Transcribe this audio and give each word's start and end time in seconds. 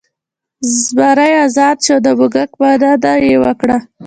زمری 0.83 1.31
ازاد 1.45 1.77
شو 1.85 1.93
او 1.95 2.03
د 2.05 2.07
موږک 2.17 2.51
مننه 2.61 3.11
یې 3.27 3.37
وکړه. 3.43 3.77